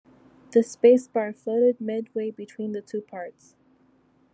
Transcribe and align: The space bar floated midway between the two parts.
The 0.51 0.63
space 0.63 1.07
bar 1.07 1.31
floated 1.31 1.79
midway 1.79 2.31
between 2.31 2.71
the 2.71 2.81
two 2.81 3.01
parts. 3.01 3.53